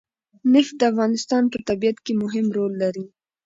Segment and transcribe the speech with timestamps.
[0.53, 3.05] نفت د افغانستان په طبیعت کې مهم رول لري.